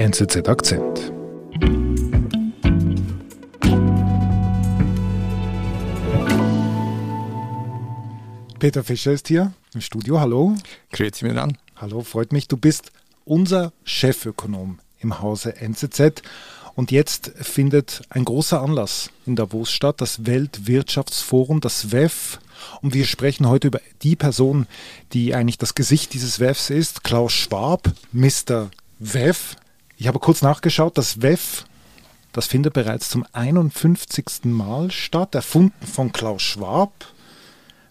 NZZ 0.00 0.48
Akzent. 0.48 1.12
Peter 8.58 8.82
Fischer 8.82 9.12
ist 9.12 9.28
hier 9.28 9.52
im 9.74 9.82
Studio. 9.82 10.18
Hallo. 10.18 10.54
Grüezi 10.90 11.26
mir 11.26 11.42
an. 11.42 11.58
Hallo, 11.76 12.00
freut 12.00 12.32
mich. 12.32 12.48
Du 12.48 12.56
bist 12.56 12.92
unser 13.26 13.74
Chefökonom 13.84 14.78
im 15.00 15.20
Hause 15.20 15.60
NZZ. 15.60 16.22
Und 16.74 16.92
jetzt 16.92 17.32
findet 17.38 18.00
ein 18.08 18.24
großer 18.24 18.62
Anlass 18.62 19.10
in 19.26 19.36
Davos 19.36 19.70
statt, 19.70 20.00
das 20.00 20.24
Weltwirtschaftsforum, 20.24 21.60
das 21.60 21.92
WEF. 21.92 22.38
Und 22.80 22.94
wir 22.94 23.04
sprechen 23.04 23.46
heute 23.46 23.66
über 23.66 23.82
die 24.00 24.16
Person, 24.16 24.66
die 25.12 25.34
eigentlich 25.34 25.58
das 25.58 25.74
Gesicht 25.74 26.14
dieses 26.14 26.40
WEFs 26.40 26.70
ist, 26.70 27.04
Klaus 27.04 27.34
Schwab, 27.34 27.92
Mr. 28.12 28.70
WEF. 28.98 29.56
Ich 30.00 30.08
habe 30.08 30.18
kurz 30.18 30.40
nachgeschaut, 30.40 30.96
das 30.96 31.20
WEF, 31.20 31.66
das 32.32 32.46
findet 32.46 32.72
bereits 32.72 33.10
zum 33.10 33.26
51. 33.34 34.44
Mal 34.44 34.90
statt, 34.90 35.34
erfunden 35.34 35.86
von 35.86 36.10
Klaus 36.10 36.40
Schwab. 36.40 37.04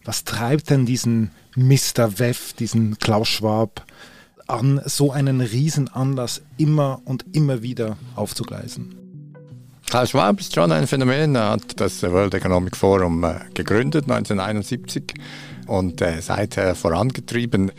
Was 0.05 0.23
treibt 0.23 0.71
denn 0.71 0.87
diesen 0.87 1.29
Mr. 1.55 2.17
WEF, 2.17 2.53
diesen 2.53 2.97
Klaus 2.97 3.27
Schwab, 3.27 3.85
an, 4.47 4.81
so 4.85 5.11
einen 5.11 5.39
Riesenanlass 5.39 6.41
immer 6.57 6.99
und 7.05 7.25
immer 7.33 7.61
wieder 7.61 7.95
aufzugleisen? 8.15 8.95
Klaus 9.85 10.09
Schwab 10.09 10.39
ist 10.39 10.55
schon 10.55 10.71
ein 10.71 10.87
Phänomen. 10.87 11.35
Er 11.35 11.51
hat 11.51 11.79
das 11.79 12.01
World 12.01 12.33
Economic 12.33 12.75
Forum 12.75 13.23
äh, 13.23 13.35
gegründet 13.53 14.05
1971 14.09 15.13
und 15.67 16.01
äh, 16.01 16.21
seither 16.21 16.73
vorangetrieben. 16.73 17.71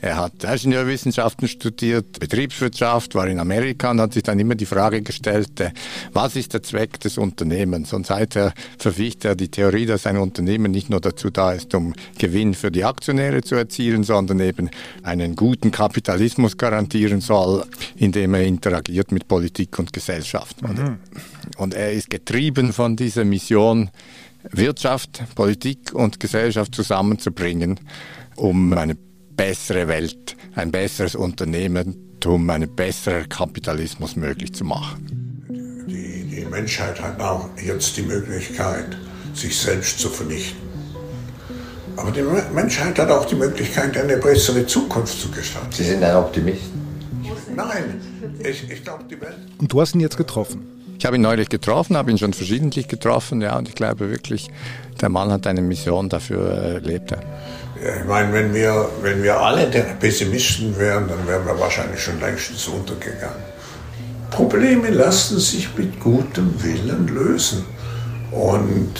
Er 0.00 0.16
hat 0.16 0.44
Ingenieurwissenschaften 0.44 1.48
studiert, 1.48 2.20
Betriebswirtschaft, 2.20 3.14
war 3.14 3.26
in 3.26 3.40
Amerika 3.40 3.90
und 3.90 4.00
hat 4.00 4.12
sich 4.12 4.22
dann 4.22 4.38
immer 4.38 4.54
die 4.54 4.66
Frage 4.66 5.02
gestellt, 5.02 5.60
äh, 5.60 5.70
was 6.12 6.36
ist 6.36 6.54
der 6.54 6.62
Zweck 6.62 7.00
des 7.00 7.18
Unternehmens? 7.18 7.92
Und 7.92 8.06
seither 8.06 8.52
verficht 8.78 9.24
er 9.24 9.36
die 9.36 9.48
Theorie, 9.48 9.86
dass 9.86 10.06
ein 10.06 10.18
Unternehmen 10.18 10.70
nicht 10.70 10.90
nur 10.90 11.00
dazu 11.00 11.30
da 11.30 11.52
ist, 11.52 11.74
um 11.74 11.94
Gewinn 12.18 12.54
für 12.54 12.70
die 12.70 12.84
Aktionäre 12.84 13.42
zu 13.42 13.54
erzielen, 13.54 14.04
sondern 14.04 14.40
eben 14.40 14.70
einen 15.02 15.34
guten 15.34 15.70
Kapitalismus 15.70 16.58
garantieren 16.58 17.20
soll, 17.20 17.64
indem 17.96 18.34
er 18.34 18.42
interagiert 18.42 19.12
mit 19.12 19.28
Politik 19.28 19.78
und 19.78 19.92
Gesellschaft. 19.92 20.60
Mhm. 20.62 20.98
Und 21.56 21.74
er 21.74 21.92
ist 21.92 22.10
getrieben 22.10 22.72
von 22.72 22.96
dieser 22.96 23.24
Mission, 23.24 23.90
Wirtschaft, 24.52 25.22
Politik 25.34 25.92
und 25.92 26.20
Gesellschaft 26.20 26.74
zusammenzubringen, 26.74 27.80
um 28.36 28.72
eine 28.74 28.96
bessere 29.36 29.88
Welt, 29.88 30.36
ein 30.54 30.70
besseres 30.70 31.14
Unternehmertum, 31.14 32.48
einen 32.50 32.74
besseren 32.74 33.28
Kapitalismus 33.28 34.16
möglich 34.16 34.54
zu 34.54 34.64
machen. 34.64 35.44
Die, 35.88 36.24
die 36.24 36.44
Menschheit 36.46 37.00
hat 37.00 37.20
auch 37.20 37.48
jetzt 37.62 37.96
die 37.96 38.02
Möglichkeit, 38.02 38.96
sich 39.34 39.56
selbst 39.56 39.98
zu 39.98 40.08
vernichten. 40.08 40.66
Aber 41.96 42.10
die 42.10 42.22
Menschheit 42.52 42.98
hat 42.98 43.10
auch 43.10 43.24
die 43.24 43.36
Möglichkeit, 43.36 43.96
eine 43.96 44.16
bessere 44.18 44.66
Zukunft 44.66 45.18
zu 45.18 45.30
gestalten. 45.30 45.72
Sie 45.72 45.84
sind 45.84 46.02
ein 46.02 46.16
Optimist? 46.16 46.62
Nein, 47.54 48.00
ich, 48.38 48.70
ich 48.70 48.84
glaube, 48.84 49.04
die 49.10 49.18
Welt. 49.20 49.36
Und 49.58 49.72
du 49.72 49.80
hast 49.80 49.94
ihn 49.94 50.00
jetzt 50.00 50.18
getroffen? 50.18 50.66
Ich 50.98 51.06
habe 51.06 51.16
ihn 51.16 51.22
neulich 51.22 51.48
getroffen, 51.48 51.96
habe 51.96 52.10
ihn 52.10 52.18
schon 52.18 52.32
verschiedentlich 52.32 52.88
getroffen, 52.88 53.40
ja, 53.40 53.56
und 53.56 53.68
ich 53.68 53.74
glaube 53.74 54.10
wirklich, 54.10 54.48
der 55.00 55.08
Mann 55.08 55.30
hat 55.30 55.46
eine 55.46 55.62
Mission, 55.62 56.08
dafür 56.08 56.50
äh, 56.50 56.78
lebt 56.78 57.12
er. 57.12 57.22
Ich 57.80 58.04
meine, 58.06 58.32
wenn 58.32 58.54
wir, 58.54 58.88
wenn 59.02 59.22
wir 59.22 59.38
alle 59.38 59.66
Pessimisten 60.00 60.78
wären, 60.78 61.08
dann 61.08 61.26
wären 61.26 61.46
wir 61.46 61.58
wahrscheinlich 61.58 62.00
schon 62.00 62.18
längstens 62.20 62.66
untergegangen. 62.68 63.44
Probleme 64.30 64.90
lassen 64.90 65.38
sich 65.38 65.68
mit 65.76 66.00
gutem 66.00 66.62
Willen 66.62 67.08
lösen. 67.08 67.64
Und 68.32 68.92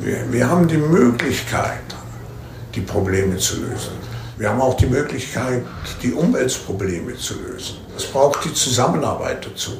wir, 0.00 0.32
wir 0.32 0.48
haben 0.48 0.68
die 0.68 0.76
Möglichkeit, 0.76 1.82
die 2.74 2.80
Probleme 2.80 3.36
zu 3.36 3.60
lösen. 3.60 3.92
Wir 4.36 4.48
haben 4.48 4.60
auch 4.60 4.74
die 4.74 4.86
Möglichkeit, 4.86 5.64
die 6.02 6.12
Umweltprobleme 6.12 7.16
zu 7.16 7.34
lösen. 7.40 7.76
Es 7.96 8.06
braucht 8.06 8.44
die 8.44 8.54
Zusammenarbeit 8.54 9.44
dazu. 9.44 9.72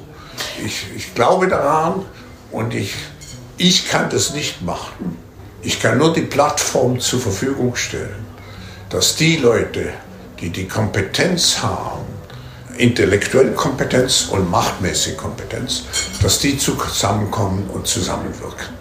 Ich, 0.64 0.84
ich 0.94 1.14
glaube 1.14 1.48
daran 1.48 2.04
und 2.50 2.74
ich, 2.74 2.94
ich 3.56 3.88
kann 3.88 4.10
das 4.10 4.34
nicht 4.34 4.60
machen. 4.60 5.16
Ich 5.62 5.78
kann 5.78 5.98
nur 5.98 6.12
die 6.12 6.22
Plattform 6.22 6.98
zur 7.00 7.20
Verfügung 7.20 7.76
stellen, 7.76 8.24
dass 8.88 9.16
die 9.16 9.36
Leute, 9.36 9.92
die 10.40 10.48
die 10.48 10.66
Kompetenz 10.66 11.62
haben, 11.62 12.06
intellektuelle 12.78 13.52
Kompetenz 13.52 14.28
und 14.30 14.50
machtmäßige 14.50 15.16
Kompetenz, 15.18 15.84
dass 16.22 16.38
die 16.38 16.56
zusammenkommen 16.56 17.68
und 17.74 17.86
zusammenwirken. 17.86 18.80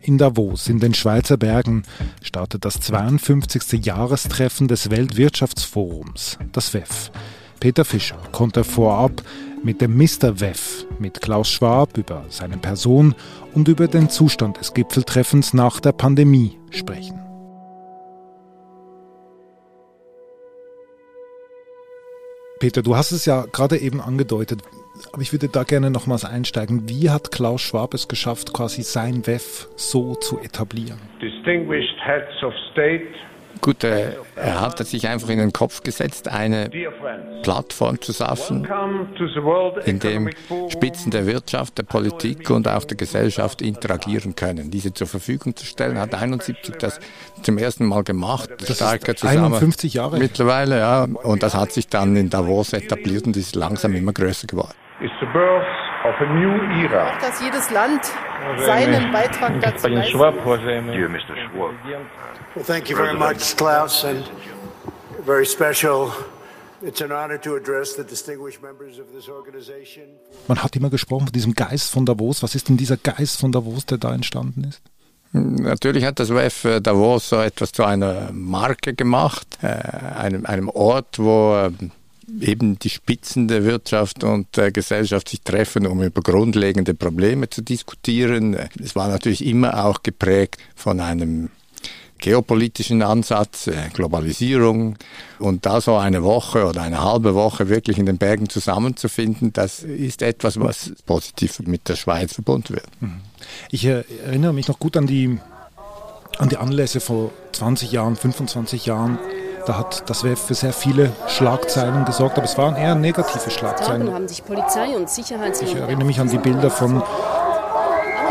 In 0.00 0.16
Davos 0.16 0.68
in 0.68 0.78
den 0.78 0.94
Schweizer 0.94 1.36
Bergen 1.36 1.82
startet 2.22 2.64
das 2.64 2.80
52. 2.80 3.84
Jahrestreffen 3.84 4.68
des 4.68 4.88
Weltwirtschaftsforums, 4.88 6.38
das 6.52 6.72
WEF. 6.72 7.10
Peter 7.60 7.84
Fischer 7.84 8.18
konnte 8.30 8.62
vorab 8.62 9.22
mit 9.62 9.80
dem 9.80 9.96
Mr. 9.96 10.40
WEF, 10.40 10.86
mit 10.98 11.20
Klaus 11.20 11.48
Schwab 11.48 11.96
über 11.96 12.24
seine 12.28 12.56
Person 12.56 13.14
und 13.54 13.68
über 13.68 13.88
den 13.88 14.08
Zustand 14.08 14.60
des 14.60 14.74
Gipfeltreffens 14.74 15.54
nach 15.54 15.80
der 15.80 15.92
Pandemie 15.92 16.58
sprechen. 16.70 17.20
Peter, 22.60 22.82
du 22.82 22.96
hast 22.96 23.12
es 23.12 23.24
ja 23.24 23.46
gerade 23.52 23.76
eben 23.76 24.00
angedeutet, 24.00 24.62
aber 25.12 25.22
ich 25.22 25.32
würde 25.32 25.48
da 25.48 25.62
gerne 25.62 25.90
nochmals 25.90 26.24
einsteigen. 26.24 26.88
Wie 26.88 27.08
hat 27.08 27.30
Klaus 27.30 27.60
Schwab 27.60 27.94
es 27.94 28.08
geschafft, 28.08 28.52
quasi 28.52 28.82
sein 28.82 29.26
WEF 29.26 29.68
so 29.76 30.16
zu 30.16 30.40
etablieren? 30.40 30.98
Distinguished 31.20 31.96
heads 32.04 32.42
of 32.42 32.52
state 32.72 33.06
Gut, 33.60 33.84
äh, 33.84 34.12
er 34.36 34.60
hat 34.60 34.78
sich 34.86 35.08
einfach 35.08 35.28
in 35.28 35.38
den 35.38 35.52
Kopf 35.52 35.82
gesetzt, 35.82 36.28
eine 36.28 36.70
Plattform 37.42 38.00
zu 38.00 38.12
schaffen, 38.12 38.68
in 39.84 39.98
dem 39.98 40.30
Spitzen 40.68 41.10
der 41.10 41.26
Wirtschaft, 41.26 41.78
der 41.78 41.82
Politik 41.82 42.50
und 42.50 42.68
auch 42.68 42.84
der 42.84 42.96
Gesellschaft 42.96 43.62
interagieren 43.62 44.34
können. 44.36 44.70
Diese 44.70 44.92
zur 44.92 45.06
Verfügung 45.06 45.56
zu 45.56 45.64
stellen, 45.64 45.98
hat 45.98 46.14
71 46.14 46.76
das 46.78 47.00
zum 47.42 47.58
ersten 47.58 47.86
Mal 47.86 48.04
gemacht. 48.04 48.50
Das 48.58 48.76
stärker 48.76 49.14
ist 49.14 49.24
51 49.24 49.94
Jahre 49.94 50.18
mittlerweile, 50.18 50.78
ja. 50.78 51.04
Und 51.04 51.42
das 51.42 51.54
hat 51.54 51.72
sich 51.72 51.88
dann 51.88 52.16
in 52.16 52.30
Davos 52.30 52.72
etabliert 52.72 53.26
und 53.26 53.36
ist 53.36 53.54
langsam 53.56 53.94
immer 53.94 54.12
größer 54.12 54.46
geworden. 54.46 54.74
Auch 56.08 57.20
dass 57.20 57.40
jedes 57.40 57.70
Land 57.70 58.02
seinen 58.64 59.12
Beitrag 59.12 59.60
dazu 59.60 59.88
leistet. 59.88 60.14
Dear 60.14 61.08
Mr. 61.08 61.36
Schwab. 61.36 61.74
Well, 62.54 62.64
thank 62.64 62.88
you 62.88 62.96
very 62.96 63.14
much, 63.14 63.56
Klaus, 63.56 64.04
and 64.04 64.24
very 65.24 65.44
special. 65.44 66.10
It's 66.80 67.02
an 67.02 67.10
honor 67.12 67.40
to 67.40 67.56
address 67.56 67.96
the 67.96 68.04
distinguished 68.04 68.62
members 68.62 68.98
of 68.98 69.06
this 69.12 69.28
organization. 69.28 70.04
Man 70.46 70.62
hat 70.62 70.76
immer 70.76 70.90
gesprochen 70.90 71.26
von 71.26 71.32
diesem 71.32 71.54
Geist 71.54 71.90
von 71.90 72.06
Davos. 72.06 72.42
Was 72.42 72.54
ist 72.54 72.68
denn 72.68 72.76
dieser 72.76 72.96
Geist 72.96 73.40
von 73.40 73.52
Davos, 73.52 73.84
der 73.84 73.98
da 73.98 74.14
entstanden 74.14 74.64
ist? 74.64 74.80
Natürlich 75.32 76.04
hat 76.04 76.20
das 76.20 76.30
WEF 76.30 76.80
Davos 76.80 77.28
so 77.28 77.40
etwas 77.40 77.72
zu 77.72 77.84
einer 77.84 78.30
Marke 78.32 78.94
gemacht, 78.94 79.58
äh, 79.60 79.66
einem, 79.66 80.46
einem 80.46 80.68
Ort, 80.70 81.18
wo 81.18 81.54
ähm, 81.54 81.90
eben 82.40 82.78
die 82.78 82.90
Spitzen 82.90 83.48
der 83.48 83.64
Wirtschaft 83.64 84.24
und 84.24 84.56
der 84.56 84.70
Gesellschaft 84.70 85.28
sich 85.28 85.40
treffen, 85.42 85.86
um 85.86 86.02
über 86.02 86.20
grundlegende 86.20 86.94
Probleme 86.94 87.48
zu 87.48 87.62
diskutieren. 87.62 88.56
Es 88.82 88.94
war 88.94 89.08
natürlich 89.08 89.44
immer 89.44 89.84
auch 89.84 90.02
geprägt 90.02 90.58
von 90.74 91.00
einem 91.00 91.50
geopolitischen 92.18 93.02
Ansatz, 93.02 93.68
äh, 93.68 93.90
Globalisierung 93.92 94.96
und 95.38 95.64
da 95.66 95.80
so 95.80 95.96
eine 95.96 96.22
Woche 96.22 96.66
oder 96.66 96.82
eine 96.82 97.02
halbe 97.02 97.34
Woche 97.34 97.68
wirklich 97.68 97.98
in 97.98 98.06
den 98.06 98.18
Bergen 98.18 98.48
zusammenzufinden, 98.48 99.52
das 99.52 99.84
ist 99.84 100.22
etwas, 100.22 100.58
was 100.58 100.92
positiv 101.06 101.60
mit 101.60 101.88
der 101.88 101.96
Schweiz 101.96 102.34
verbunden 102.34 102.74
wird. 102.74 102.88
Mhm. 103.00 103.20
Ich 103.70 103.84
erinnere 103.84 104.52
mich 104.52 104.68
noch 104.68 104.80
gut 104.80 104.96
an 104.96 105.06
die, 105.06 105.38
an 106.38 106.48
die 106.48 106.56
Anlässe 106.56 107.00
vor 107.00 107.30
20 107.52 107.92
Jahren, 107.92 108.16
25 108.16 108.86
Jahren 108.86 109.18
da 109.68 109.76
hat 109.76 110.08
das 110.08 110.24
WEF 110.24 110.40
für 110.40 110.54
sehr 110.54 110.72
viele 110.72 111.12
Schlagzeilen 111.26 112.06
gesorgt, 112.06 112.38
aber 112.38 112.46
es 112.46 112.56
waren 112.56 112.74
eher 112.76 112.94
negative 112.94 113.50
Schlagzeilen. 113.50 114.12
Haben 114.12 114.26
sich 114.26 114.42
Polizei 114.44 114.96
und 114.96 115.08
Ich 115.16 115.30
erinnere 115.30 116.04
mich 116.04 116.20
an 116.20 116.30
die 116.30 116.38
Bilder 116.38 116.70
von 116.70 117.02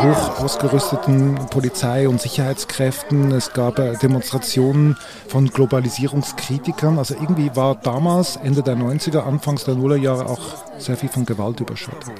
hoch 0.00 0.40
ausgerüsteten 0.40 1.34
Polizei 1.50 2.08
und 2.08 2.20
Sicherheitskräften. 2.20 3.32
Es 3.32 3.52
gab 3.52 3.78
äh, 3.78 3.94
Demonstrationen 3.96 4.96
von 5.28 5.48
Globalisierungskritikern. 5.48 6.98
Also 6.98 7.14
irgendwie 7.14 7.54
war 7.54 7.74
damals, 7.76 8.36
Ende 8.36 8.62
der 8.62 8.76
90er, 8.76 9.20
Anfangs 9.20 9.64
der 9.64 9.74
Nullerjahre 9.74 10.26
auch 10.26 10.40
sehr 10.78 10.96
viel 10.96 11.08
von 11.08 11.26
Gewalt 11.26 11.60
überschattet. 11.60 12.12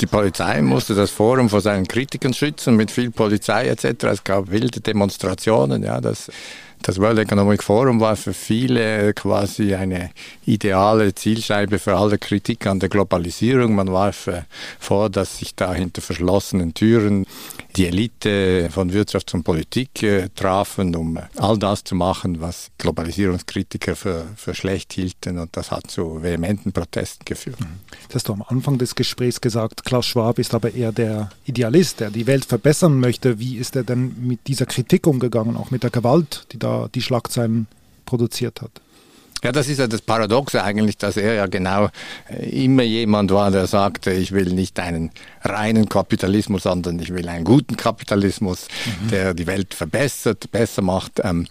Die 0.00 0.06
Polizei 0.06 0.62
musste 0.62 0.94
das 0.94 1.10
Forum 1.10 1.48
vor 1.50 1.60
seinen 1.60 1.86
Kritikern 1.86 2.32
schützen 2.32 2.76
mit 2.76 2.90
viel 2.90 3.10
Polizei 3.10 3.68
etc. 3.68 4.04
Es 4.04 4.24
gab 4.24 4.50
wilde 4.50 4.80
Demonstrationen. 4.80 5.82
Ja, 5.82 6.00
das 6.00 6.30
das 6.86 7.00
World 7.00 7.18
Economic 7.18 7.64
Forum 7.64 7.98
war 7.98 8.14
für 8.14 8.32
viele 8.32 9.12
quasi 9.12 9.74
eine 9.74 10.10
ideale 10.44 11.12
Zielscheibe 11.12 11.80
für 11.80 11.96
alle 11.96 12.16
Kritik 12.16 12.64
an 12.64 12.78
der 12.78 12.88
Globalisierung. 12.88 13.74
Man 13.74 13.92
warf 13.92 14.28
äh, 14.28 14.42
vor, 14.78 15.10
dass 15.10 15.38
sich 15.38 15.56
da 15.56 15.74
hinter 15.74 16.00
verschlossenen 16.00 16.74
Türen 16.74 17.26
die 17.76 17.86
Elite 17.86 18.68
von 18.70 18.92
Wirtschaft 18.92 19.32
und 19.34 19.44
Politik 19.44 20.02
äh, 20.02 20.28
trafen, 20.34 20.96
um 20.96 21.18
all 21.36 21.58
das 21.58 21.84
zu 21.84 21.94
machen, 21.94 22.40
was 22.40 22.70
Globalisierungskritiker 22.78 23.96
für, 23.96 24.26
für 24.36 24.54
schlecht 24.54 24.92
hielten. 24.92 25.38
Und 25.38 25.56
das 25.56 25.70
hat 25.70 25.90
zu 25.90 26.22
vehementen 26.22 26.72
Protesten 26.72 27.24
geführt. 27.24 27.60
Mhm. 27.60 27.80
Das 28.08 28.16
hast 28.16 28.28
du 28.28 28.32
am 28.32 28.42
Anfang 28.42 28.78
des 28.78 28.94
Gesprächs 28.94 29.40
gesagt. 29.40 29.84
Klaus 29.84 30.06
Schwab 30.06 30.38
ist 30.38 30.54
aber 30.54 30.72
eher 30.72 30.92
der 30.92 31.30
Idealist, 31.44 32.00
der 32.00 32.10
die 32.10 32.26
Welt 32.26 32.44
verbessern 32.44 32.98
möchte. 32.98 33.38
Wie 33.38 33.56
ist 33.56 33.76
er 33.76 33.84
denn 33.84 34.14
mit 34.20 34.46
dieser 34.46 34.66
Kritik 34.66 35.06
umgegangen, 35.06 35.56
auch 35.56 35.70
mit 35.70 35.82
der 35.82 35.90
Gewalt, 35.90 36.46
die 36.52 36.58
da 36.58 36.88
die 36.94 37.02
Schlagzeilen 37.02 37.66
produziert 38.06 38.62
hat? 38.62 38.80
Ja, 39.46 39.52
das 39.52 39.68
ist 39.68 39.78
ja 39.78 39.86
das 39.86 40.00
Paradoxe 40.00 40.64
eigentlich, 40.64 40.98
dass 40.98 41.16
er 41.16 41.34
ja 41.34 41.46
genau 41.46 41.88
äh, 42.28 42.64
immer 42.64 42.82
jemand 42.82 43.30
war, 43.30 43.52
der 43.52 43.68
sagte, 43.68 44.10
ich 44.10 44.32
will 44.32 44.52
nicht 44.52 44.80
einen 44.80 45.12
reinen 45.44 45.88
Kapitalismus, 45.88 46.64
sondern 46.64 46.98
ich 46.98 47.14
will 47.14 47.28
einen 47.28 47.44
guten 47.44 47.76
Kapitalismus, 47.76 48.66
mhm. 49.04 49.08
der 49.10 49.34
die 49.34 49.46
Welt 49.46 49.72
verbessert, 49.72 50.50
besser 50.50 50.82
macht. 50.82 51.20
Ähm, 51.22 51.46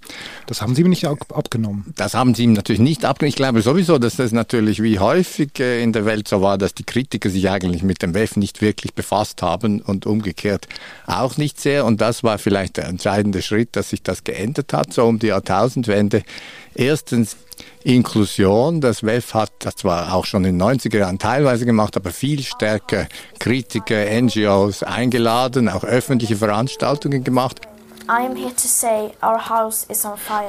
das 0.45 0.61
haben 0.61 0.75
Sie 0.75 0.81
ihm 0.81 0.89
nicht 0.89 1.05
abgenommen? 1.05 1.93
Das 1.95 2.15
haben 2.15 2.35
Sie 2.35 2.43
ihm 2.43 2.51
natürlich 2.51 2.81
nicht 2.81 3.05
abgenommen. 3.05 3.29
Ich 3.29 3.37
glaube 3.37 3.61
sowieso, 3.61 3.97
dass 3.97 4.17
das 4.17 4.33
natürlich 4.33 4.83
wie 4.83 4.99
häufig 4.99 5.57
äh, 5.61 5.81
in 5.81 5.93
der 5.93 6.03
Welt 6.03 6.27
so 6.27 6.41
war, 6.41 6.57
dass 6.57 6.73
die 6.73 6.83
Kritiker 6.83 7.29
sich 7.29 7.49
eigentlich 7.49 7.81
mit 7.81 8.01
dem 8.01 8.13
WEF 8.13 8.35
nicht 8.35 8.61
wirklich 8.61 8.93
befasst 8.93 9.41
haben 9.41 9.79
und 9.79 10.05
umgekehrt 10.05 10.67
auch 11.07 11.37
nicht 11.37 11.61
sehr. 11.61 11.85
Und 11.85 12.01
das 12.01 12.25
war 12.25 12.39
vielleicht 12.39 12.75
der 12.75 12.87
entscheidende 12.87 13.41
Schritt, 13.41 13.77
dass 13.77 13.91
sich 13.91 14.03
das 14.03 14.25
geändert 14.25 14.73
hat, 14.73 14.91
so 14.91 15.05
um 15.05 15.17
die 15.17 15.27
Jahrtausendwende. 15.27 16.23
Erstens 16.75 17.37
Inklusion. 17.83 18.81
Das 18.81 19.03
WEF 19.03 19.33
hat 19.33 19.51
das 19.59 19.75
zwar 19.75 20.13
auch 20.13 20.25
schon 20.25 20.43
in 20.43 20.59
den 20.59 20.67
90er 20.67 20.97
Jahren 20.97 21.19
teilweise 21.19 21.65
gemacht, 21.65 21.95
aber 21.95 22.11
viel 22.11 22.43
stärker 22.43 23.07
Kritiker, 23.39 24.05
NGOs 24.21 24.83
eingeladen, 24.83 25.69
auch 25.69 25.83
öffentliche 25.83 26.35
Veranstaltungen 26.35 27.23
gemacht. 27.23 27.61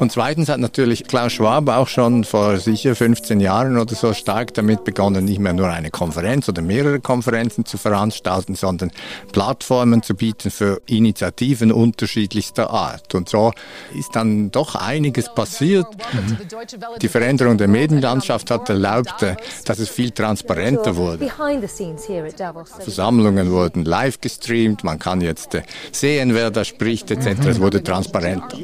Und 0.01 0.13
zweitens 0.13 0.49
hat 0.49 0.61
natürlich 0.61 1.05
Klaus 1.05 1.33
Schwab 1.33 1.69
auch 1.69 1.89
schon 1.89 2.25
vor 2.25 2.59
sicher 2.59 2.95
15 2.95 3.41
Jahren 3.41 3.79
oder 3.79 3.95
so 3.95 4.13
stark 4.13 4.55
damit 4.55 4.85
begonnen, 4.85 5.25
nicht 5.25 5.39
mehr 5.39 5.53
nur 5.53 5.69
eine 5.69 5.91
Konferenz 5.91 6.49
oder 6.49 6.63
mehrere 6.63 7.01
Konferenzen 7.01 7.65
zu 7.65 7.79
veranstalten, 7.79 8.55
sondern 8.55 8.91
Plattformen 9.33 10.03
zu 10.03 10.15
bieten 10.15 10.51
für 10.51 10.81
Initiativen 10.87 11.73
unterschiedlichster 11.73 12.71
Art. 12.71 13.15
Und 13.15 13.29
so 13.29 13.53
ist 13.99 14.15
dann 14.15 14.51
doch 14.51 14.75
einiges 14.75 15.33
passiert. 15.33 15.87
Mhm. 16.13 16.37
Die 17.01 17.09
Veränderung 17.09 17.59
der 17.59 17.69
Medienlandschaft 17.69 18.51
hat 18.51 18.69
erlaubt, 18.69 19.25
dass 19.65 19.79
es 19.79 19.89
viel 19.89 20.11
transparenter 20.11 20.97
wurde. 20.97 21.31
Versammlungen 22.81 23.51
wurden 23.51 23.85
live 23.85 24.21
gestreamt, 24.21 24.85
man 24.85 24.99
kann 24.99 25.21
jetzt 25.21 25.57
sehen, 25.93 26.35
wer 26.35 26.51
da 26.51 26.65
spricht 26.65 27.11
etc. 27.11 27.46
Es 27.47 27.61
wurde 27.61 27.83
transparenter. 27.83 28.59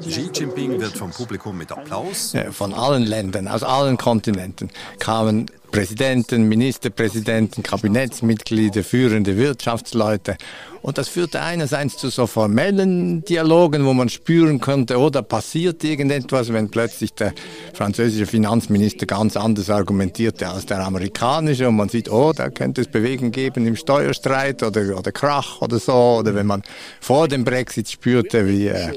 Xi 0.00 0.30
Jinping 0.34 0.80
wird 0.80 0.96
vom 0.96 1.10
Publikum 1.10 1.58
mit 1.58 1.70
Applaus. 1.70 2.34
Von 2.50 2.72
allen 2.74 3.04
Ländern, 3.04 3.48
aus 3.48 3.62
allen 3.62 3.96
Kontinenten 3.96 4.70
kamen 4.98 5.50
Präsidenten, 5.74 6.48
Ministerpräsidenten, 6.48 7.64
Kabinettsmitglieder, 7.64 8.84
führende 8.84 9.36
Wirtschaftsleute 9.36 10.36
und 10.84 10.98
das 10.98 11.08
führte 11.08 11.40
einerseits 11.40 11.96
zu 11.96 12.10
so 12.10 12.26
formellen 12.26 13.24
Dialogen, 13.24 13.86
wo 13.86 13.94
man 13.94 14.10
spüren 14.10 14.60
konnte, 14.60 14.98
oh, 14.98 15.08
da 15.08 15.22
passiert 15.22 15.82
irgendetwas, 15.82 16.52
wenn 16.52 16.68
plötzlich 16.68 17.14
der 17.14 17.32
französische 17.72 18.26
Finanzminister 18.26 19.06
ganz 19.06 19.34
anders 19.38 19.70
argumentierte 19.70 20.46
als 20.46 20.66
der 20.66 20.80
amerikanische 20.80 21.68
und 21.68 21.76
man 21.76 21.88
sieht, 21.88 22.10
oh, 22.10 22.34
da 22.34 22.50
könnte 22.50 22.82
es 22.82 22.88
Bewegung 22.88 23.30
geben 23.30 23.66
im 23.66 23.76
Steuerstreit 23.76 24.62
oder, 24.62 24.98
oder 24.98 25.10
Krach 25.10 25.62
oder 25.62 25.78
so. 25.78 26.18
Oder 26.18 26.34
wenn 26.34 26.46
man 26.46 26.62
vor 27.00 27.28
dem 27.28 27.44
Brexit 27.44 27.88
spürte, 27.88 28.46
wie 28.46 28.66
äh, 28.66 28.92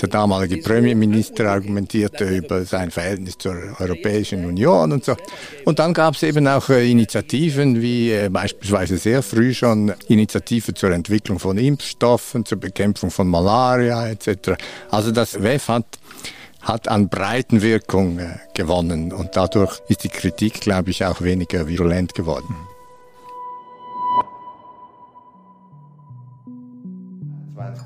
der 0.00 0.08
damalige 0.08 0.56
Premierminister 0.62 1.50
argumentierte 1.50 2.24
über 2.24 2.64
sein 2.64 2.90
Verhältnis 2.90 3.36
zur 3.36 3.76
Europäischen 3.78 4.46
Union 4.46 4.92
und 4.92 5.04
so. 5.04 5.16
Und 5.68 5.80
dann 5.80 5.92
gab 5.92 6.14
es 6.14 6.22
eben 6.22 6.48
auch 6.48 6.70
äh, 6.70 6.90
Initiativen 6.90 7.82
wie 7.82 8.10
äh, 8.10 8.30
beispielsweise 8.30 8.96
sehr 8.96 9.22
früh 9.22 9.52
schon 9.52 9.92
Initiativen 10.08 10.74
zur 10.74 10.92
Entwicklung 10.92 11.38
von 11.38 11.58
Impfstoffen, 11.58 12.46
zur 12.46 12.58
Bekämpfung 12.58 13.10
von 13.10 13.28
Malaria 13.28 14.08
etc. 14.08 14.52
Also 14.90 15.10
das 15.10 15.42
WEF 15.42 15.68
hat 15.68 15.98
hat 16.62 16.88
an 16.88 17.10
Breitenwirkung 17.10 18.18
äh, 18.18 18.38
gewonnen 18.54 19.12
und 19.12 19.36
dadurch 19.36 19.78
ist 19.88 20.04
die 20.04 20.08
Kritik, 20.08 20.62
glaube 20.62 20.88
ich, 20.88 21.04
auch 21.04 21.20
weniger 21.20 21.68
virulent 21.68 22.14
geworden. 22.14 22.56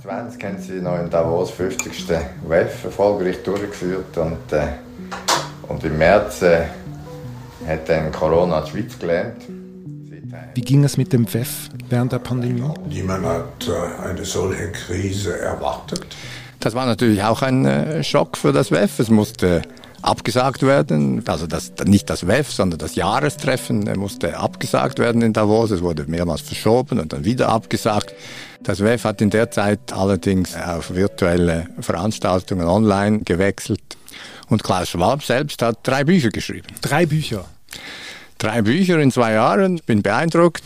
2020 0.03 0.45
haben 0.45 0.63
sie 0.63 0.81
noch 0.81 1.01
in 1.01 1.11
Davos 1.11 1.51
50. 1.51 2.11
WEF 2.47 2.85
erfolgreich 2.85 3.43
durchgeführt 3.43 4.17
und, 4.19 4.53
äh, 4.53 4.69
und 5.67 5.83
im 5.83 5.99
März 5.99 6.43
äh, 6.43 6.67
hat 7.67 7.89
dann 7.89 8.13
Corona 8.13 8.61
die 8.63 8.71
Schweiz 8.71 8.99
gelernt. 8.99 9.43
Wie 10.55 10.61
ging 10.61 10.85
es 10.85 10.97
mit 10.97 11.13
dem 11.13 11.33
WEF 11.33 11.69
während 11.89 12.13
der 12.13 12.19
Pandemie? 12.19 12.63
Niemand 12.89 13.25
hat 13.25 13.69
äh, 13.69 14.09
eine 14.09 14.25
solche 14.25 14.73
Krise 14.73 15.39
erwartet. 15.39 16.07
Das 16.61 16.75
war 16.75 16.87
natürlich 16.87 17.23
auch 17.23 17.43
ein 17.43 17.67
äh, 17.67 18.05
Schock 18.05 18.37
für 18.37 18.53
das 18.53 18.71
WEF. 18.71 18.99
Es 18.99 19.11
musste 19.11 19.63
abgesagt 20.03 20.63
werden, 20.63 21.23
also 21.27 21.47
das, 21.47 21.73
nicht 21.85 22.11
das 22.11 22.27
WEF, 22.27 22.51
sondern 22.51 22.79
das 22.79 22.95
Jahrestreffen 22.95 23.87
äh, 23.87 23.97
musste 23.97 24.37
abgesagt 24.39 24.99
werden 24.99 25.23
in 25.23 25.33
Davos. 25.33 25.71
Es 25.71 25.83
wurde 25.83 26.05
mehrmals 26.07 26.41
verschoben 26.43 26.99
und 26.99 27.13
dann 27.13 27.25
wieder 27.25 27.49
abgesagt. 27.49 28.15
Das 28.63 28.81
WEF 28.81 29.05
hat 29.05 29.21
in 29.21 29.31
der 29.31 29.51
Zeit 29.51 29.93
allerdings 29.93 30.57
auf 30.57 30.95
virtuelle 30.95 31.67
Veranstaltungen 31.81 32.67
online 32.67 33.21
gewechselt. 33.21 33.81
Und 34.53 34.63
Klaus 34.63 34.91
Schwab 34.91 35.25
selbst 35.25 35.63
hat 35.63 35.79
drei 35.83 36.05
Bücher 36.05 36.29
geschrieben. 36.29 36.67
Drei 36.83 37.07
Bücher? 37.07 37.47
Drei 38.37 38.61
Bücher 38.61 38.99
in 38.99 39.11
zwei 39.11 39.33
Jahren. 39.33 39.77
Ich 39.77 39.85
bin 39.85 40.03
beeindruckt. 40.03 40.65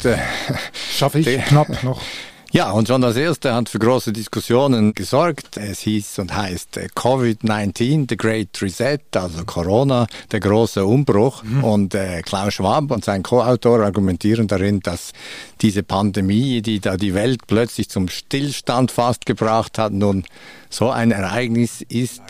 Schaffe 0.98 1.20
ich 1.20 1.44
knapp 1.44 1.84
noch. 1.84 2.02
Ja, 2.56 2.70
und 2.70 2.88
schon 2.88 3.02
das 3.02 3.18
erste 3.18 3.52
hat 3.52 3.68
für 3.68 3.78
große 3.78 4.14
Diskussionen 4.14 4.94
gesorgt. 4.94 5.58
Es 5.58 5.80
hieß 5.80 6.20
und 6.20 6.34
heißt 6.34 6.78
äh, 6.78 6.86
Covid-19, 6.86 8.06
The 8.08 8.16
Great 8.16 8.62
Reset, 8.62 8.98
also 9.14 9.44
Corona, 9.44 10.06
der 10.32 10.40
große 10.40 10.82
Umbruch. 10.86 11.42
Mhm. 11.42 11.64
Und 11.64 11.94
äh, 11.94 12.22
Klaus 12.22 12.54
Schwab 12.54 12.90
und 12.92 13.04
sein 13.04 13.22
Co-Autor 13.22 13.80
argumentieren 13.80 14.48
darin, 14.48 14.80
dass 14.80 15.12
diese 15.60 15.82
Pandemie, 15.82 16.62
die 16.62 16.80
da 16.80 16.96
die 16.96 17.12
Welt 17.12 17.46
plötzlich 17.46 17.90
zum 17.90 18.08
Stillstand 18.08 18.90
fast 18.90 19.26
gebracht 19.26 19.76
hat, 19.76 19.92
nun 19.92 20.24
so 20.70 20.90
ein 20.90 21.10
Ereignis 21.10 21.82
ist, 21.82 22.22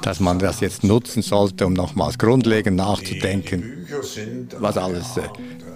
dass 0.00 0.18
man 0.18 0.38
das 0.38 0.60
jetzt 0.60 0.84
nutzen 0.84 1.22
sollte, 1.22 1.66
um 1.66 1.74
nochmals 1.74 2.18
grundlegend 2.18 2.76
nachzudenken, 2.76 3.86
was 4.58 4.76
alles 4.76 5.16
äh, 5.18 5.28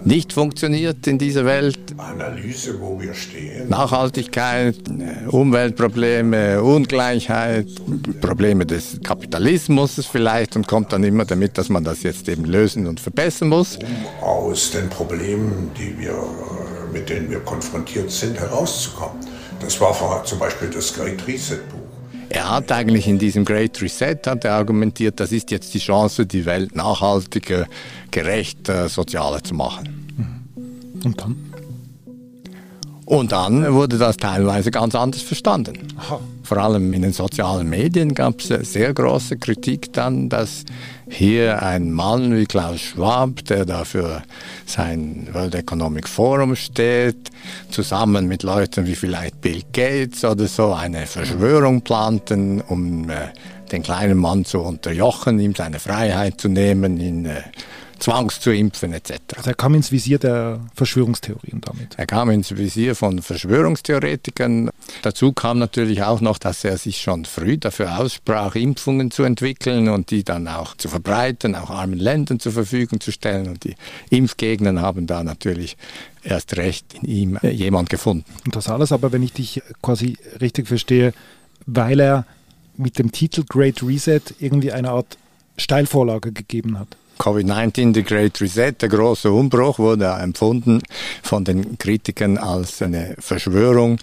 nicht 0.03 0.33
funktioniert 0.33 1.07
in 1.07 1.17
dieser 1.17 1.45
Welt. 1.45 1.79
Analyse, 1.97 2.79
wo 2.79 2.99
wir 2.99 3.13
stehen. 3.13 3.69
Nachhaltigkeit, 3.99 4.75
äh, 4.87 5.27
Umweltprobleme, 5.27 6.63
Ungleichheit, 6.63 7.67
Probleme 8.21 8.65
des 8.65 8.99
Kapitalismus 9.03 10.05
vielleicht 10.09 10.55
und 10.55 10.67
kommt 10.67 10.93
dann 10.93 11.03
immer 11.03 11.25
damit, 11.25 11.57
dass 11.57 11.67
man 11.67 11.83
das 11.83 12.03
jetzt 12.03 12.29
eben 12.29 12.45
lösen 12.45 12.87
und 12.87 13.01
verbessern 13.01 13.49
muss. 13.49 13.77
Um 13.77 14.23
aus 14.23 14.71
den 14.71 14.89
Problemen, 14.89 15.71
die 15.77 15.99
wir, 15.99 16.11
äh, 16.11 16.93
mit 16.93 17.09
denen 17.09 17.29
wir 17.29 17.41
konfrontiert 17.41 18.09
sind, 18.09 18.39
herauszukommen. 18.39 19.19
Das 19.59 19.81
war 19.81 20.23
zum 20.23 20.39
Beispiel 20.39 20.69
das 20.69 20.93
Great 20.93 21.27
Reset 21.27 21.57
Buch. 21.69 21.79
Er 22.29 22.49
hat 22.49 22.71
eigentlich 22.71 23.05
in 23.07 23.19
diesem 23.19 23.43
Great 23.43 23.81
Reset 23.81 24.19
hat 24.27 24.45
er 24.45 24.53
argumentiert, 24.53 25.19
das 25.19 25.33
ist 25.33 25.51
jetzt 25.51 25.73
die 25.73 25.79
Chance, 25.79 26.25
die 26.25 26.45
Welt 26.45 26.73
nachhaltiger, 26.73 27.67
gerechter, 28.11 28.87
sozialer 28.87 29.43
zu 29.43 29.55
machen. 29.55 30.45
Und 31.03 31.19
dann? 31.19 31.48
Und 33.09 33.31
dann 33.31 33.73
wurde 33.73 33.97
das 33.97 34.17
teilweise 34.17 34.69
ganz 34.69 34.93
anders 34.93 35.23
verstanden. 35.23 35.73
Aha. 35.97 36.19
Vor 36.43 36.57
allem 36.59 36.93
in 36.93 37.01
den 37.01 37.11
sozialen 37.11 37.67
Medien 37.67 38.13
gab 38.13 38.39
es 38.39 38.71
sehr 38.71 38.93
große 38.93 39.37
Kritik 39.37 39.91
dann, 39.93 40.29
dass 40.29 40.63
hier 41.09 41.63
ein 41.63 41.91
Mann 41.91 42.37
wie 42.37 42.45
Klaus 42.45 42.81
Schwab, 42.81 43.43
der 43.45 43.65
dafür 43.65 44.21
sein 44.67 45.27
World 45.33 45.55
Economic 45.55 46.07
Forum 46.07 46.55
steht, 46.55 47.31
zusammen 47.71 48.27
mit 48.27 48.43
Leuten 48.43 48.85
wie 48.85 48.95
vielleicht 48.95 49.41
Bill 49.41 49.63
Gates 49.73 50.23
oder 50.23 50.45
so 50.45 50.73
eine 50.73 51.07
Verschwörung 51.07 51.81
planten, 51.81 52.61
um 52.61 53.09
äh, 53.09 53.29
den 53.71 53.81
kleinen 53.81 54.19
Mann 54.19 54.45
zu 54.45 54.59
unterjochen, 54.59 55.39
ihm 55.39 55.55
seine 55.55 55.79
Freiheit 55.79 56.39
zu 56.39 56.47
nehmen, 56.47 56.99
ihn 56.99 57.25
äh, 57.25 57.41
zwangs 57.99 58.39
zu 58.39 58.51
impfen 58.51 58.93
etc. 58.93 59.13
Also 59.37 59.49
er 59.49 59.55
kam 59.55 59.75
ins 59.75 59.91
Visier 59.91 60.19
der 60.19 60.59
Verschwörungstheorien 60.73 61.61
damit. 61.61 61.95
Er 61.97 62.05
kam 62.05 62.29
ins 62.29 62.55
Visier 62.55 62.95
von 62.95 63.21
Verschwörungstheoretikern. 63.21 64.69
Dazu 65.01 65.33
kam 65.33 65.59
natürlich 65.59 66.03
auch 66.03 66.21
noch, 66.21 66.37
dass 66.37 66.63
er 66.63 66.77
sich 66.77 67.01
schon 67.01 67.25
früh 67.25 67.57
dafür 67.57 67.99
aussprach, 67.99 68.55
Impfungen 68.55 69.11
zu 69.11 69.23
entwickeln 69.23 69.89
und 69.89 70.11
die 70.11 70.23
dann 70.23 70.47
auch 70.47 70.75
zu 70.75 70.89
verbreiten, 70.89 71.55
auch 71.55 71.69
armen 71.69 71.99
Ländern 71.99 72.39
zur 72.39 72.51
Verfügung 72.51 72.99
zu 72.99 73.11
stellen. 73.11 73.47
Und 73.47 73.63
die 73.63 73.75
Impfgegner 74.09 74.81
haben 74.81 75.07
da 75.07 75.23
natürlich 75.23 75.77
erst 76.23 76.57
recht 76.57 76.95
in 77.01 77.09
ihm 77.09 77.39
jemand 77.43 77.89
gefunden. 77.89 78.25
Und 78.45 78.55
das 78.55 78.69
alles 78.69 78.91
aber, 78.91 79.11
wenn 79.11 79.23
ich 79.23 79.33
dich 79.33 79.61
quasi 79.81 80.17
richtig 80.41 80.67
verstehe, 80.67 81.13
weil 81.65 81.99
er 81.99 82.25
mit 82.77 82.97
dem 82.97 83.11
Titel 83.11 83.43
Great 83.47 83.83
Reset 83.83 84.21
irgendwie 84.39 84.71
eine 84.71 84.91
Art 84.91 85.17
Steilvorlage 85.57 86.31
gegeben 86.31 86.79
hat. 86.79 86.87
Covid-19, 87.19 87.93
The 87.93 88.03
Great 88.03 88.39
Reset, 88.41 88.73
der 88.81 88.89
große 88.89 89.31
Umbruch, 89.31 89.77
wurde 89.77 90.05
empfunden 90.05 90.81
von 91.21 91.43
den 91.43 91.77
Kritikern 91.77 92.37
als 92.37 92.81
eine 92.81 93.15
Verschwörung. 93.19 93.99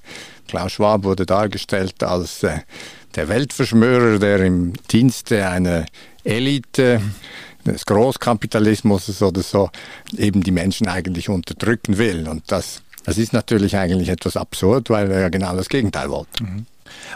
Klaus 0.47 0.73
Schwab 0.73 1.05
wurde 1.05 1.27
dargestellt 1.27 2.03
als 2.03 2.43
äh, 2.43 2.59
der 3.17 3.29
Weltverschwörer, 3.29 4.19
der 4.19 4.41
im 4.41 4.75
Dienste 4.91 5.49
einer 5.49 5.87
Elite 6.25 7.01
des 7.65 7.87
Großkapitalismus 7.87 9.23
oder 9.23 9.43
so 9.43 9.71
eben 10.17 10.43
die 10.43 10.53
Menschen 10.53 10.87
eigentlich 10.87 11.29
unterdrücken 11.29 11.99
will. 11.99 12.29
Und 12.29 12.45
das, 12.53 12.83
das 13.05 13.19
ist 13.19 13.33
natürlich 13.33 13.77
eigentlich 13.77 14.11
etwas 14.11 14.37
absurd, 14.37 14.91
weil 14.91 15.11
er 15.11 15.21
ja 15.21 15.29
genau 15.31 15.57
das 15.57 15.69
Gegenteil 15.69 16.11
wollte. 16.11 16.45
Mhm. 16.45 16.67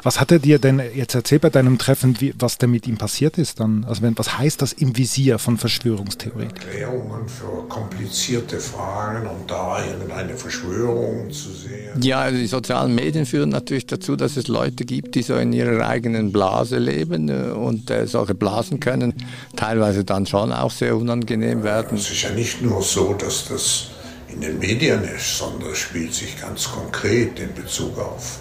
Was 0.03 0.21
hat 0.21 0.33
er 0.33 0.39
dir 0.39 0.59
denn 0.59 0.81
jetzt 0.95 1.15
erzählt 1.15 1.43
bei 1.43 1.51
deinem 1.51 1.79
Treffen, 1.79 2.21
wie, 2.21 2.35
was 2.39 2.59
denn 2.59 2.71
mit 2.71 2.87
ihm 2.87 2.97
passiert 2.97 3.39
ist 3.39 3.61
dann? 3.61 3.85
Also 3.89 4.03
wenn, 4.03 4.17
was 4.19 4.39
heißt 4.39 4.63
das 4.63 4.73
im 4.73 4.97
Visier 4.97 5.39
von 5.39 5.59
Verschwörungstheorie? 5.59 6.45
Erklärungen 6.45 7.29
für 7.29 7.69
komplizierte 7.69 8.59
Fragen, 8.59 9.27
um 9.27 9.47
da 9.47 9.85
irgendeine 9.85 10.37
Verschwörung 10.37 11.31
zu 11.31 11.51
sehen. 11.51 12.01
Ja, 12.03 12.21
also 12.21 12.39
die 12.39 12.47
sozialen 12.47 12.95
Medien 12.95 13.27
führen 13.27 13.51
natürlich 13.51 13.87
dazu, 13.87 14.17
dass 14.17 14.37
es 14.37 14.49
Leute 14.49 14.85
gibt, 14.85 15.15
die 15.15 15.23
so 15.23 15.37
in 15.37 15.53
ihrer 15.53 15.87
eigenen 15.87 16.33
Blase 16.33 16.79
leben 16.79 17.29
äh, 17.29 17.51
und 17.51 17.91
äh, 17.91 18.07
solche 18.07 18.35
Blasen 18.35 18.81
können 18.81 19.15
teilweise 19.57 20.05
dann 20.05 20.27
schon 20.27 20.53
auch 20.53 20.71
sehr 20.71 20.97
unangenehm 20.97 21.63
werden. 21.63 21.99
Es 21.99 22.11
ist 22.11 22.23
ja 22.23 22.31
nicht 22.31 22.63
nur 22.63 22.83
so, 22.83 23.15
dass 23.15 23.49
das 23.49 23.89
in 24.29 24.41
den 24.41 24.59
Medien 24.59 25.03
ist, 25.05 25.39
sondern 25.39 25.73
es 25.73 25.79
spielt 25.79 26.15
sich 26.15 26.41
ganz 26.41 26.71
konkret 26.71 27.39
in 27.41 27.53
Bezug 27.55 27.99
auf 27.99 28.39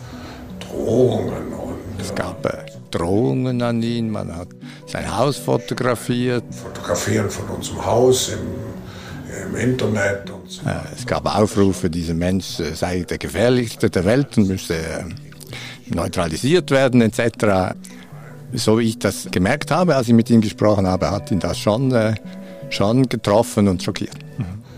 Drohungen. 0.70 1.54
Und, 1.54 2.02
es 2.02 2.14
gab 2.16 2.46
äh, 2.46 2.66
Drohungen 2.92 3.62
an 3.62 3.82
ihn, 3.82 4.10
man 4.10 4.36
hat 4.36 4.48
sein 4.88 5.16
Haus 5.18 5.38
fotografiert. 5.38 6.44
Fotografieren 6.52 7.30
von 7.30 7.48
unserem 7.50 7.86
Haus 7.86 8.30
im, 8.30 9.50
im 9.50 9.56
Internet. 9.56 10.30
Und 10.30 10.50
so. 10.50 10.62
äh, 10.68 10.74
es 10.96 11.06
gab 11.06 11.26
Aufrufe, 11.26 11.90
dieser 11.90 12.14
Mensch 12.14 12.60
äh, 12.60 12.74
sei 12.74 13.02
der 13.02 13.18
gefährlichste 13.18 13.90
der 13.90 14.06
Welt 14.06 14.38
und 14.38 14.48
müsse 14.48 14.76
äh, 14.76 15.04
neutralisiert 15.88 16.72
werden 16.72 17.02
etc. 17.02 17.76
So 18.54 18.80
wie 18.80 18.90
ich 18.90 19.00
das 19.00 19.28
gemerkt 19.30 19.72
habe, 19.72 19.96
als 19.96 20.08
ich 20.08 20.14
mit 20.14 20.30
ihm 20.30 20.42
gesprochen 20.42 20.88
habe, 20.88 21.12
hat 21.12 21.32
ihn 21.32 21.40
das 21.40 21.58
schon, 21.60 21.92
äh, 21.92 22.16
schon 22.70 23.08
getroffen 23.10 23.68
und 23.68 23.84
schockiert. 23.84 24.18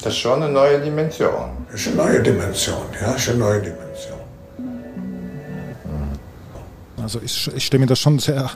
Das 0.03 0.13
ist 0.13 0.19
schon 0.19 0.41
eine 0.41 0.51
neue 0.51 0.79
Dimension. 0.81 1.51
Das 1.71 1.81
ist 1.81 1.87
eine 1.87 1.97
neue 1.97 2.23
Dimension, 2.23 2.81
ja, 2.99 3.13
das 3.13 3.21
ist 3.21 3.29
eine 3.29 3.37
neue 3.37 3.61
Dimension. 3.61 4.20
Also 7.01 7.21
ich, 7.23 7.49
ich 7.55 7.65
stelle 7.65 7.81
mir 7.81 7.87
das 7.87 7.99
schon 7.99 8.19
sehr 8.19 8.51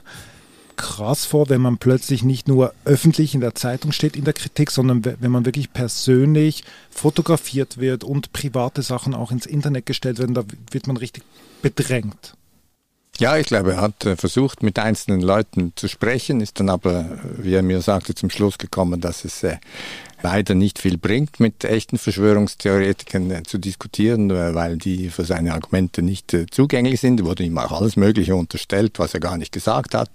krass 0.76 1.26
vor, 1.26 1.50
wenn 1.50 1.62
man 1.62 1.78
plötzlich 1.78 2.24
nicht 2.24 2.48
nur 2.48 2.74
öffentlich 2.84 3.34
in 3.34 3.42
der 3.42 3.56
Zeitung 3.56 3.92
steht 3.92 4.16
in 4.16 4.26
der 4.26 4.34
Kritik, 4.34 4.72
sondern 4.72 5.06
wenn 5.06 5.32
man 5.32 5.46
wirklich 5.46 5.72
persönlich 5.72 6.64
fotografiert 6.90 7.78
wird 7.78 8.04
und 8.04 8.34
private 8.34 8.82
Sachen 8.82 9.14
auch 9.14 9.32
ins 9.32 9.46
Internet 9.46 9.86
gestellt 9.86 10.20
werden, 10.20 10.36
da 10.36 10.44
wird 10.72 10.88
man 10.88 10.98
richtig 10.98 11.24
bedrängt. 11.62 12.36
Ja, 13.18 13.38
ich 13.38 13.48
glaube, 13.48 13.74
er 13.74 13.82
hat 13.82 14.06
äh, 14.06 14.18
versucht, 14.18 14.62
mit 14.62 14.78
einzelnen 14.78 15.22
Leuten 15.22 15.72
zu 15.78 15.88
sprechen, 15.88 16.42
ist 16.42 16.60
dann 16.60 16.70
aber, 16.70 17.18
wie 17.38 17.54
er 17.54 17.64
mir 17.64 17.82
sagte, 17.82 18.14
zum 18.14 18.30
Schluss 18.30 18.58
gekommen, 18.58 19.00
dass 19.00 19.24
es 19.24 19.42
äh, 19.44 19.56
leider 20.26 20.56
nicht 20.56 20.80
viel 20.80 20.98
bringt, 20.98 21.40
mit 21.40 21.64
echten 21.64 22.00
Verschwörungstheoretikern 22.00 23.30
äh, 23.30 23.44
zu 23.44 23.60
diskutieren, 23.60 24.30
weil 24.30 24.78
die 24.78 25.10
für 25.10 25.24
seine 25.24 25.54
Argumente 25.54 26.02
nicht 26.02 26.36
zugänglich 26.50 27.00
sind. 27.00 27.24
Wurde 27.24 27.44
ihm 27.44 27.58
auch 27.60 27.72
alles 27.72 27.96
Mögliche 27.96 28.36
unterstellt, 28.36 28.98
was 28.98 29.14
er 29.14 29.20
gar 29.20 29.38
nicht 29.38 29.52
gesagt 29.52 29.94
hat. 29.94 30.10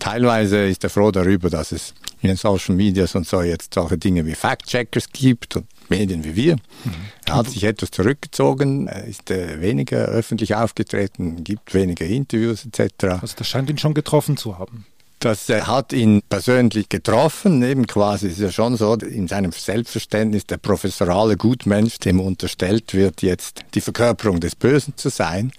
Teilweise 0.00 0.66
ist 0.66 0.82
er 0.82 0.90
froh 0.90 1.12
darüber, 1.12 1.48
dass 1.48 1.72
es 1.72 1.94
in 2.22 2.28
den 2.28 2.36
Social 2.36 2.74
Medias 2.74 3.14
und 3.14 3.26
so 3.26 3.42
jetzt 3.42 3.74
solche 3.74 3.98
Dinge 3.98 4.26
wie 4.26 4.34
Fact-Checkers 4.34 5.10
gibt 5.12 5.56
und 5.56 5.66
Medien 5.88 6.24
wie 6.24 6.34
wir. 6.34 6.56
Mhm. 6.56 6.94
Er 7.26 7.36
hat 7.36 7.50
sich 7.50 7.62
etwas 7.64 7.90
zurückgezogen, 7.90 8.88
ist 8.88 9.30
äh, 9.30 9.60
weniger 9.60 10.06
öffentlich 10.06 10.54
aufgetreten, 10.54 11.44
gibt 11.44 11.72
weniger 11.74 12.06
Interviews 12.06 12.64
etc. 12.64 13.20
Also 13.22 13.34
das 13.36 13.46
scheint 13.46 13.70
ihn 13.70 13.78
schon 13.78 13.94
getroffen 13.94 14.36
zu 14.36 14.58
haben. 14.58 14.86
Das 15.20 15.50
hat 15.50 15.92
ihn 15.92 16.22
persönlich 16.26 16.88
getroffen, 16.88 17.62
eben 17.62 17.86
quasi 17.86 18.28
ist 18.28 18.38
ja 18.38 18.50
schon 18.50 18.78
so, 18.78 18.94
in 18.94 19.28
seinem 19.28 19.52
Selbstverständnis 19.52 20.46
der 20.46 20.56
professorale 20.56 21.36
Gutmensch, 21.36 21.98
dem 21.98 22.20
unterstellt 22.20 22.94
wird, 22.94 23.20
jetzt 23.20 23.60
die 23.74 23.82
Verkörperung 23.82 24.40
des 24.40 24.56
Bösen 24.56 24.96
zu 24.96 25.10
sein. 25.10 25.52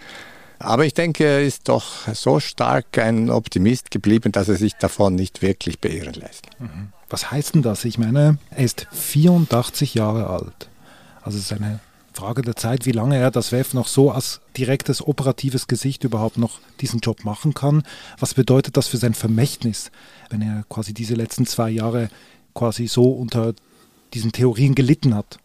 Aber 0.58 0.86
ich 0.86 0.96
denke, 0.96 1.26
er 1.26 1.44
ist 1.44 1.70
doch 1.70 2.08
so 2.14 2.40
stark 2.40 2.98
ein 2.98 3.30
Optimist 3.30 3.92
geblieben, 3.92 4.32
dass 4.32 4.50
er 4.50 4.56
sich 4.56 4.74
davon 4.74 5.14
nicht 5.14 5.44
wirklich 5.44 5.80
beirren 5.80 6.14
lässt. 6.14 6.48
Mhm. 6.60 6.92
Was 7.12 7.30
heißt 7.30 7.54
denn 7.54 7.62
das? 7.62 7.86
Ich 7.86 8.00
meine, 8.00 8.40
er 8.50 8.64
ist 8.64 8.88
84 8.92 9.94
Jahre 9.94 10.28
alt. 10.28 10.70
Also 11.22 11.38
es 11.38 11.46
ist 11.46 11.54
eine 11.54 11.80
Frage 12.14 12.42
der 12.42 12.56
Zeit, 12.56 12.86
wie 12.86 12.92
lange 12.92 13.18
er 13.18 13.32
das 13.32 13.52
WEF 13.52 13.74
noch 13.74 13.88
so 13.88 14.12
als 14.12 14.42
direktes 14.58 15.06
operatives 15.06 15.68
Gesicht 15.68 16.04
überhaupt 16.04 16.38
noch 16.38 16.60
diesen 16.82 17.00
Job 17.00 17.24
machen 17.24 17.54
kann. 17.54 17.84
Was 18.20 18.34
bedeutet 18.34 18.78
das 18.78 18.88
für 18.88 18.98
sein 18.98 19.14
Vermächtnis, 19.14 19.92
wenn 20.30 20.42
er 20.42 20.64
quasi 20.70 20.94
diese 20.94 21.16
letzten 21.16 21.46
zwei 21.46 21.70
Jahre 21.70 22.10
quasi 22.54 22.88
so 22.88 23.12
unter 23.12 23.54
diesen 24.14 24.32
Theorien 24.32 24.76
gelitten 24.76 25.16
hat? 25.16 25.40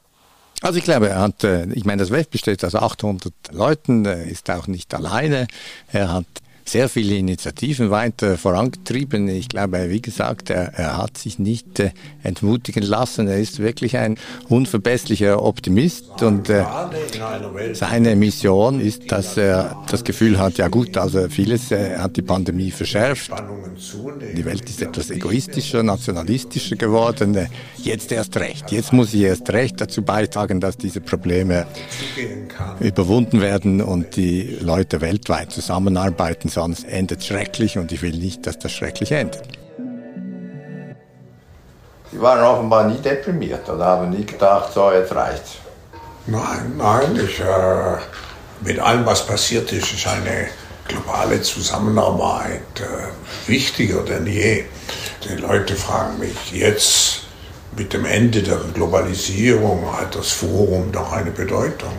Also 0.62 0.78
ich 0.78 0.84
glaube, 0.84 1.08
er 1.08 1.20
hat, 1.20 1.44
äh, 1.44 1.66
ich 1.72 1.84
meine, 1.84 2.00
das 2.00 2.10
WEF 2.10 2.28
besteht 2.28 2.64
aus 2.64 2.74
800 2.74 3.32
Leuten, 3.52 4.04
ist 4.04 4.50
auch 4.50 4.66
nicht 4.66 4.94
alleine. 4.94 5.46
Er 5.92 6.12
hat 6.12 6.26
sehr 6.68 6.88
viele 6.88 7.14
Initiativen 7.14 7.90
weiter 7.90 8.36
vorangetrieben. 8.36 9.28
Ich 9.28 9.48
glaube, 9.48 9.88
wie 9.88 10.02
gesagt, 10.02 10.50
er, 10.50 10.74
er 10.74 10.98
hat 10.98 11.16
sich 11.16 11.38
nicht 11.38 11.78
äh, 11.78 11.90
entmutigen 12.24 12.82
lassen. 12.82 13.28
Er 13.28 13.38
ist 13.38 13.60
wirklich 13.60 13.96
ein 13.96 14.18
unverbesserlicher 14.48 15.42
Optimist 15.42 16.22
und 16.22 16.50
äh, 16.50 16.64
seine 17.72 18.16
Mission 18.16 18.80
ist, 18.80 19.12
dass 19.12 19.36
er 19.36 19.76
das 19.88 20.02
Gefühl 20.02 20.38
hat, 20.38 20.58
ja 20.58 20.66
gut, 20.66 20.96
also 20.96 21.28
vieles 21.28 21.70
äh, 21.70 21.98
hat 21.98 22.16
die 22.16 22.22
Pandemie 22.22 22.72
verschärft. 22.72 23.30
Die 24.36 24.44
Welt 24.44 24.68
ist 24.68 24.82
etwas 24.82 25.10
egoistischer, 25.10 25.84
nationalistischer 25.84 26.74
geworden. 26.74 27.36
Äh, 27.36 27.46
jetzt 27.76 28.10
erst 28.10 28.36
recht. 28.38 28.72
Jetzt 28.72 28.92
muss 28.92 29.14
ich 29.14 29.22
erst 29.22 29.50
recht 29.50 29.80
dazu 29.80 30.02
beitragen, 30.02 30.60
dass 30.60 30.76
diese 30.76 31.00
Probleme 31.00 31.66
überwunden 32.80 33.40
werden 33.40 33.80
und 33.80 34.16
die 34.16 34.58
Leute 34.60 35.00
weltweit 35.00 35.52
zusammenarbeiten 35.52 36.48
sonst 36.56 36.84
endet 36.84 37.22
schrecklich 37.22 37.76
und 37.76 37.92
ich 37.92 38.00
will 38.00 38.16
nicht, 38.16 38.46
dass 38.46 38.58
das 38.58 38.72
schrecklich 38.72 39.12
endet. 39.12 39.42
Sie 42.10 42.20
waren 42.20 42.42
offenbar 42.42 42.88
nie 42.88 42.98
deprimiert 42.98 43.68
oder 43.68 43.84
haben 43.84 44.10
nie 44.10 44.24
gedacht, 44.24 44.72
so 44.72 44.90
jetzt 44.90 45.14
reicht's. 45.14 45.56
Nein, 46.26 46.72
nein, 46.78 47.20
ich, 47.22 47.40
äh, 47.40 47.98
mit 48.62 48.78
allem, 48.78 49.04
was 49.04 49.26
passiert 49.26 49.70
ist, 49.70 49.92
ist 49.92 50.06
eine 50.06 50.46
globale 50.88 51.42
Zusammenarbeit 51.42 52.80
äh, 52.80 53.48
wichtiger 53.50 54.02
denn 54.02 54.26
je. 54.26 54.64
Die 55.24 55.34
Leute 55.34 55.76
fragen 55.76 56.18
mich 56.18 56.52
jetzt 56.52 57.26
mit 57.76 57.92
dem 57.92 58.06
Ende 58.06 58.42
der 58.42 58.60
Globalisierung 58.72 59.92
hat 59.92 60.14
das 60.14 60.30
Forum 60.30 60.90
doch 60.90 61.12
eine 61.12 61.30
Bedeutung. 61.30 61.92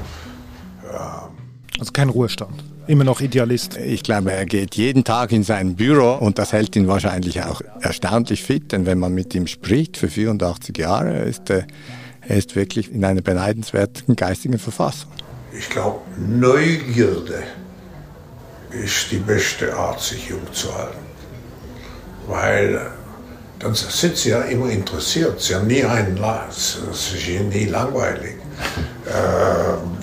Also 1.79 1.91
kein 1.91 2.09
Ruhestand 2.09 2.63
immer 2.87 3.03
noch 3.03 3.21
Idealist. 3.21 3.77
Ich 3.77 4.03
glaube, 4.03 4.31
er 4.31 4.45
geht 4.45 4.75
jeden 4.75 5.03
Tag 5.03 5.31
in 5.31 5.43
sein 5.43 5.75
Büro 5.75 6.13
und 6.13 6.39
das 6.39 6.53
hält 6.53 6.75
ihn 6.75 6.87
wahrscheinlich 6.87 7.43
auch 7.43 7.61
erstaunlich 7.81 8.43
fit, 8.43 8.71
denn 8.71 8.85
wenn 8.85 8.99
man 8.99 9.13
mit 9.13 9.35
ihm 9.35 9.47
spricht 9.47 9.97
für 9.97 10.07
84 10.07 10.77
Jahre, 10.77 11.19
ist 11.19 11.49
er, 11.49 11.67
er 12.21 12.37
ist 12.37 12.55
wirklich 12.55 12.91
in 12.91 13.03
einer 13.03 13.21
beneidenswerten 13.21 14.15
geistigen 14.15 14.59
Verfassung. 14.59 15.11
Ich 15.57 15.69
glaube, 15.69 15.99
Neugierde 16.17 17.43
ist 18.71 19.11
die 19.11 19.17
beste 19.17 19.75
Art, 19.75 20.01
sich 20.01 20.29
jung 20.29 20.41
zu 20.51 20.73
halten. 20.75 20.97
Weil 22.27 22.91
dann 23.59 23.73
sind 23.73 24.17
sie 24.17 24.29
ja 24.29 24.41
immer 24.41 24.69
interessiert. 24.69 25.41
Sie 25.41 25.55
haben 25.55 25.67
nie 25.67 25.83
einen, 25.83 26.19
es 26.49 26.79
ist 26.91 27.27
nie 27.49 27.65
langweilig. 27.65 28.35
Ähm, 29.07 29.96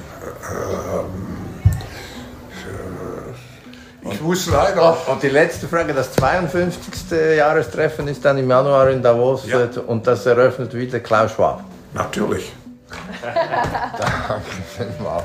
muss 4.25 4.47
leider. 4.47 4.97
Und 5.09 5.23
die 5.23 5.29
letzte 5.29 5.69
Frage: 5.69 5.93
Das 5.95 6.13
52. 6.13 7.37
Jahrestreffen 7.37 8.09
ist 8.09 8.25
dann 8.25 8.39
im 8.39 8.49
Januar 8.49 8.91
in 8.91 9.03
Davos 9.03 9.47
ja. 9.47 9.69
und 9.87 10.07
das 10.07 10.27
eröffnet 10.27 10.75
wieder 10.75 11.01
Klaus 11.01 11.33
Schwab. 11.33 11.63
Natürlich. 11.93 12.53
Danke 13.23 14.43
vielmals. 14.77 15.25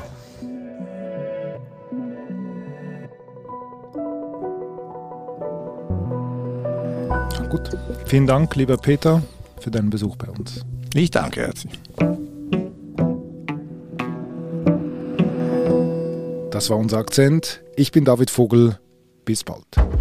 Gut. 7.48 7.70
Vielen 8.06 8.28
Dank, 8.28 8.54
lieber 8.54 8.76
Peter, 8.76 9.22
für 9.58 9.72
deinen 9.72 9.90
Besuch 9.90 10.16
bei 10.16 10.28
uns. 10.28 10.64
Ich 10.94 11.10
danke 11.10 11.40
herzlich. 11.40 11.80
Das 16.50 16.70
war 16.70 16.76
unser 16.76 16.98
Akzent. 16.98 17.62
Ich 17.74 17.90
bin 17.90 18.04
David 18.04 18.30
Vogel. 18.30 18.78
Bis 19.30 19.44
bald. 19.44 19.99